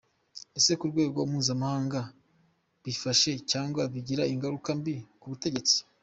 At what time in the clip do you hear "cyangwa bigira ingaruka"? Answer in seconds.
3.51-4.69